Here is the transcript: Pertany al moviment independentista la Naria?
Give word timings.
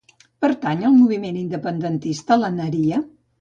Pertany 0.45 0.79
al 0.87 0.95
moviment 1.01 1.37
independentista 1.41 2.39
la 2.45 2.51
Naria? 2.57 3.05